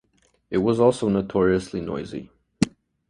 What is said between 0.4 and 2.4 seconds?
It was also notoriously noisy.